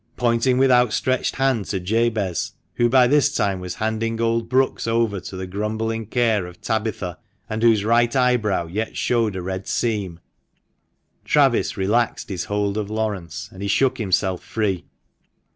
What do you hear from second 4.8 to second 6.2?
over to the grumbling